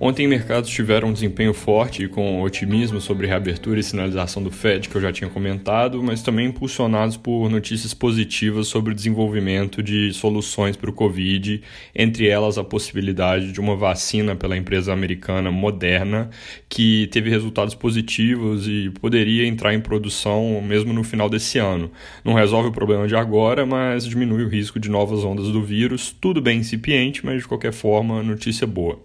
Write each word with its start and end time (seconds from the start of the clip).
Ontem, 0.00 0.26
mercados 0.26 0.68
tiveram 0.68 1.08
um 1.08 1.12
desempenho 1.12 1.54
forte 1.54 2.02
e 2.02 2.08
com 2.08 2.42
otimismo 2.42 3.00
sobre 3.00 3.28
reabertura 3.28 3.78
e 3.78 3.84
sinalização 3.84 4.42
do 4.42 4.50
Fed, 4.50 4.88
que 4.88 4.96
eu 4.96 5.00
já 5.00 5.12
tinha 5.12 5.30
comentado, 5.30 6.02
mas 6.02 6.22
também 6.22 6.48
impulsionados 6.48 7.16
por 7.16 7.48
notícias 7.48 7.94
positivas 7.94 8.66
sobre 8.66 8.92
o 8.92 8.94
desenvolvimento 8.96 9.80
de 9.80 10.12
soluções 10.12 10.76
para 10.76 10.90
o 10.90 10.92
Covid, 10.92 11.62
entre 11.94 12.26
elas 12.26 12.58
a 12.58 12.64
possibilidade 12.64 13.52
de 13.52 13.60
uma 13.60 13.76
vacina 13.76 14.34
pela 14.34 14.56
empresa 14.56 14.92
americana 14.92 15.52
Moderna, 15.52 16.30
que 16.68 17.06
teve 17.12 17.30
resultados 17.30 17.76
positivos 17.76 18.66
e 18.66 18.90
poderia 19.00 19.46
entrar 19.46 19.72
em 19.72 19.80
produção 19.80 20.60
mesmo 20.60 20.92
no 20.92 21.04
final 21.04 21.28
desse 21.30 21.58
ano. 21.58 21.92
Não 22.24 22.34
resolve 22.34 22.70
o 22.70 22.72
problema 22.72 23.06
de 23.06 23.14
agora, 23.14 23.64
mas 23.64 24.04
diminui 24.04 24.42
o 24.42 24.48
risco 24.48 24.80
de 24.80 24.90
novas 24.90 25.22
ondas 25.22 25.46
do 25.46 25.62
vírus. 25.62 26.12
Tudo 26.20 26.42
bem 26.42 26.58
incipiente, 26.58 27.24
mas 27.24 27.42
de 27.42 27.46
qualquer 27.46 27.72
forma, 27.72 28.20
notícia 28.20 28.66
boa. 28.66 28.98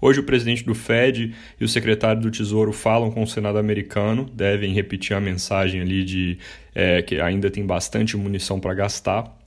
Hoje, 0.00 0.20
o 0.20 0.22
presidente 0.22 0.64
do 0.64 0.74
Fed 0.74 1.34
e 1.60 1.64
o 1.64 1.68
secretário 1.68 2.22
do 2.22 2.30
Tesouro 2.30 2.72
falam 2.72 3.10
com 3.10 3.22
o 3.22 3.26
Senado 3.26 3.58
americano, 3.58 4.30
devem 4.32 4.72
repetir 4.72 5.16
a 5.16 5.20
mensagem 5.20 5.80
ali 5.80 6.04
de 6.04 6.38
é, 6.74 7.02
que 7.02 7.20
ainda 7.20 7.50
tem 7.50 7.66
bastante 7.66 8.16
munição 8.16 8.60
para 8.60 8.74
gastar. 8.74 9.37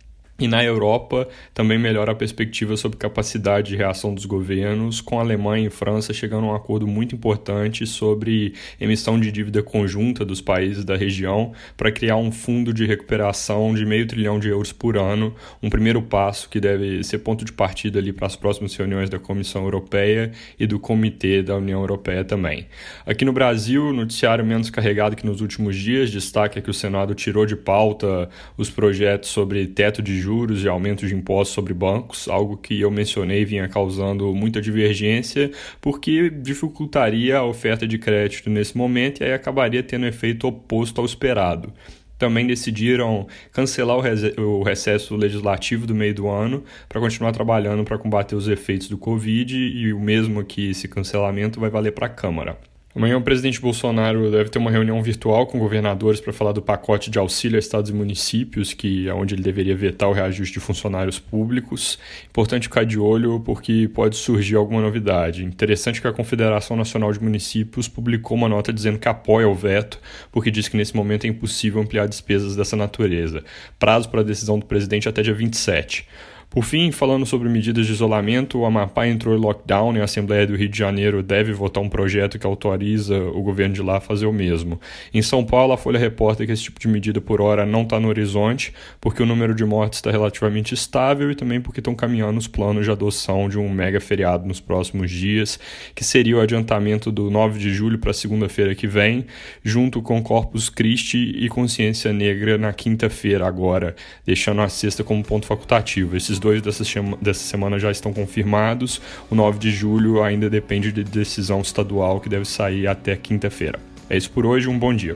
E 0.41 0.47
na 0.47 0.63
Europa 0.63 1.27
também 1.53 1.77
melhora 1.77 2.13
a 2.13 2.15
perspectiva 2.15 2.75
sobre 2.75 2.97
capacidade 2.97 3.69
de 3.69 3.75
reação 3.75 4.11
dos 4.11 4.25
governos, 4.25 4.99
com 4.99 5.19
a 5.19 5.21
Alemanha 5.21 5.67
e 5.67 5.69
França 5.69 6.13
chegando 6.13 6.47
a 6.47 6.53
um 6.53 6.55
acordo 6.55 6.87
muito 6.87 7.13
importante 7.13 7.85
sobre 7.85 8.55
emissão 8.79 9.19
de 9.19 9.31
dívida 9.31 9.61
conjunta 9.61 10.25
dos 10.25 10.41
países 10.41 10.83
da 10.83 10.97
região 10.97 11.51
para 11.77 11.91
criar 11.91 12.15
um 12.15 12.31
fundo 12.31 12.73
de 12.73 12.87
recuperação 12.87 13.71
de 13.75 13.85
meio 13.85 14.07
trilhão 14.07 14.39
de 14.39 14.47
euros 14.47 14.71
por 14.71 14.97
ano, 14.97 15.35
um 15.61 15.69
primeiro 15.69 16.01
passo 16.01 16.49
que 16.49 16.59
deve 16.59 17.03
ser 17.03 17.19
ponto 17.19 17.45
de 17.45 17.53
partida 17.53 17.99
ali 17.99 18.11
para 18.11 18.25
as 18.25 18.35
próximas 18.35 18.75
reuniões 18.75 19.11
da 19.11 19.19
Comissão 19.19 19.61
Europeia 19.65 20.31
e 20.59 20.65
do 20.65 20.79
Comitê 20.79 21.43
da 21.43 21.55
União 21.55 21.81
Europeia 21.81 22.23
também. 22.23 22.65
Aqui 23.05 23.23
no 23.23 23.31
Brasil, 23.31 23.93
noticiário 23.93 24.43
menos 24.43 24.71
carregado 24.71 25.15
que 25.15 25.23
nos 25.23 25.39
últimos 25.39 25.75
dias, 25.75 26.09
destaque 26.09 26.57
é 26.57 26.61
que 26.63 26.71
o 26.71 26.73
Senado 26.73 27.13
tirou 27.13 27.45
de 27.45 27.55
pauta 27.55 28.27
os 28.57 28.71
projetos 28.71 29.29
sobre 29.29 29.67
teto 29.67 30.01
de 30.01 30.19
juros 30.19 30.30
juros 30.31 30.63
e 30.63 30.69
aumentos 30.69 31.09
de 31.09 31.15
impostos 31.15 31.53
sobre 31.53 31.73
bancos, 31.73 32.29
algo 32.29 32.55
que 32.55 32.79
eu 32.79 32.89
mencionei 32.89 33.43
vinha 33.43 33.67
causando 33.67 34.33
muita 34.33 34.61
divergência, 34.61 35.51
porque 35.81 36.29
dificultaria 36.29 37.37
a 37.37 37.43
oferta 37.43 37.85
de 37.85 37.97
crédito 37.97 38.49
nesse 38.49 38.77
momento 38.77 39.19
e 39.21 39.25
aí 39.25 39.33
acabaria 39.33 39.83
tendo 39.83 40.05
efeito 40.05 40.47
oposto 40.47 41.01
ao 41.01 41.05
esperado 41.05 41.73
também 42.17 42.45
decidiram 42.45 43.25
cancelar 43.51 43.97
o 43.97 44.61
recesso 44.61 45.15
legislativo 45.15 45.87
do 45.87 45.95
meio 45.95 46.13
do 46.13 46.29
ano 46.29 46.63
para 46.87 47.01
continuar 47.01 47.31
trabalhando 47.31 47.83
para 47.83 47.97
combater 47.97 48.35
os 48.35 48.47
efeitos 48.47 48.87
do 48.87 48.95
Covid 48.95 49.57
e 49.57 49.91
o 49.91 49.99
mesmo 49.99 50.43
que 50.45 50.69
esse 50.69 50.87
cancelamento 50.87 51.59
vai 51.59 51.71
valer 51.71 51.93
para 51.93 52.05
a 52.05 52.09
Câmara. 52.09 52.59
Amanhã 52.93 53.17
o 53.17 53.21
presidente 53.21 53.61
Bolsonaro 53.61 54.29
deve 54.29 54.49
ter 54.49 54.59
uma 54.59 54.69
reunião 54.69 55.01
virtual 55.01 55.47
com 55.47 55.57
governadores 55.57 56.19
para 56.19 56.33
falar 56.33 56.51
do 56.51 56.61
pacote 56.61 57.09
de 57.09 57.17
auxílio 57.17 57.55
a 57.55 57.59
estados 57.59 57.89
e 57.89 57.93
municípios, 57.93 58.73
que 58.73 59.07
é 59.07 59.13
onde 59.13 59.33
ele 59.33 59.41
deveria 59.41 59.75
vetar 59.75 60.09
o 60.09 60.13
reajuste 60.13 60.55
de 60.55 60.59
funcionários 60.59 61.17
públicos. 61.17 61.97
Importante 62.29 62.63
ficar 62.63 62.85
de 62.85 62.99
olho 62.99 63.39
porque 63.39 63.89
pode 63.93 64.17
surgir 64.17 64.55
alguma 64.55 64.81
novidade. 64.81 65.45
Interessante 65.45 66.01
que 66.01 66.07
a 66.07 66.11
Confederação 66.11 66.75
Nacional 66.75 67.13
de 67.13 67.23
Municípios 67.23 67.87
publicou 67.87 68.35
uma 68.35 68.49
nota 68.49 68.73
dizendo 68.73 68.99
que 68.99 69.07
apoia 69.07 69.47
o 69.47 69.55
veto, 69.55 69.97
porque 70.29 70.51
diz 70.51 70.67
que 70.67 70.75
nesse 70.75 70.95
momento 70.95 71.25
é 71.25 71.27
impossível 71.29 71.81
ampliar 71.81 72.07
despesas 72.07 72.57
dessa 72.57 72.75
natureza. 72.75 73.41
Prazo 73.79 74.09
para 74.09 74.19
a 74.19 74.23
decisão 74.23 74.59
do 74.59 74.65
presidente 74.65 75.07
até 75.07 75.21
dia 75.21 75.33
27. 75.33 76.05
Por 76.51 76.65
fim, 76.65 76.91
falando 76.91 77.25
sobre 77.25 77.47
medidas 77.47 77.87
de 77.87 77.93
isolamento, 77.93 78.59
o 78.59 78.65
Amapá 78.65 79.07
entrou 79.07 79.33
em 79.33 79.39
lockdown 79.39 79.95
e 79.95 80.01
a 80.01 80.03
Assembleia 80.03 80.45
do 80.45 80.53
Rio 80.53 80.67
de 80.67 80.77
Janeiro 80.77 81.23
deve 81.23 81.53
votar 81.53 81.81
um 81.81 81.87
projeto 81.87 82.37
que 82.37 82.45
autoriza 82.45 83.17
o 83.17 83.41
governo 83.41 83.73
de 83.73 83.81
lá 83.81 83.95
a 83.95 84.01
fazer 84.01 84.25
o 84.25 84.33
mesmo. 84.33 84.77
Em 85.13 85.21
São 85.21 85.45
Paulo, 85.45 85.71
a 85.71 85.77
Folha 85.77 85.97
reporta 85.97 86.45
que 86.45 86.51
esse 86.51 86.63
tipo 86.63 86.77
de 86.77 86.89
medida 86.89 87.21
por 87.21 87.39
hora 87.39 87.65
não 87.65 87.83
está 87.83 88.01
no 88.01 88.09
horizonte, 88.09 88.73
porque 88.99 89.23
o 89.23 89.25
número 89.25 89.55
de 89.55 89.63
mortes 89.63 89.99
está 89.99 90.11
relativamente 90.11 90.73
estável 90.73 91.31
e 91.31 91.35
também 91.35 91.61
porque 91.61 91.79
estão 91.79 91.95
caminhando 91.95 92.37
os 92.37 92.49
planos 92.49 92.83
de 92.83 92.91
adoção 92.91 93.47
de 93.47 93.57
um 93.57 93.69
mega 93.69 94.01
feriado 94.01 94.45
nos 94.45 94.59
próximos 94.59 95.09
dias, 95.09 95.57
que 95.95 96.03
seria 96.03 96.35
o 96.35 96.41
adiantamento 96.41 97.13
do 97.13 97.31
9 97.31 97.59
de 97.59 97.73
julho 97.73 97.97
para 97.97 98.11
segunda-feira 98.11 98.75
que 98.75 98.87
vem, 98.87 99.25
junto 99.63 100.01
com 100.01 100.21
Corpus 100.21 100.67
Christi 100.67 101.33
e 101.33 101.47
Consciência 101.47 102.11
Negra 102.11 102.57
na 102.57 102.73
quinta-feira 102.73 103.47
agora, 103.47 103.95
deixando 104.25 104.61
a 104.61 104.67
sexta 104.67 105.01
como 105.01 105.23
ponto 105.23 105.45
facultativo. 105.45 106.17
Esses 106.17 106.40
dois 106.41 106.61
dessa, 106.61 106.83
dessa 107.21 107.39
semana 107.39 107.79
já 107.79 107.91
estão 107.91 108.11
confirmados. 108.11 108.99
O 109.29 109.35
9 109.35 109.59
de 109.59 109.71
julho 109.71 110.21
ainda 110.21 110.49
depende 110.49 110.91
de 110.91 111.03
decisão 111.03 111.61
estadual 111.61 112.19
que 112.19 112.27
deve 112.27 112.45
sair 112.45 112.87
até 112.87 113.15
quinta-feira. 113.15 113.79
É 114.09 114.17
isso 114.17 114.29
por 114.31 114.45
hoje, 114.45 114.67
um 114.67 114.77
bom 114.77 114.93
dia. 114.93 115.15